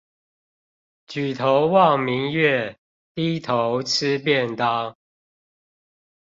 [1.05, 2.75] 舉頭望明月，
[3.13, 4.97] 低頭吃便當